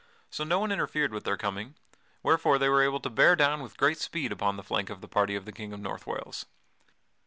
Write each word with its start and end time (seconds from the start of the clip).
So 0.31 0.43
no 0.43 0.57
one 0.59 0.71
interfered 0.71 1.13
with 1.13 1.25
their 1.25 1.37
coming, 1.37 1.75
wherefore 2.23 2.57
they 2.57 2.67
were 2.69 2.81
able 2.81 2.99
to 3.01 3.09
bear 3.11 3.35
down 3.35 3.61
with 3.61 3.77
great 3.77 3.99
speed 3.99 4.31
upon 4.31 4.57
the 4.57 4.63
flank 4.63 4.89
of 4.89 4.99
the 4.99 5.07
party 5.07 5.35
of 5.35 5.45
the 5.45 5.51
King 5.51 5.73
of 5.73 5.79
North 5.79 6.07
Wales. 6.07 6.47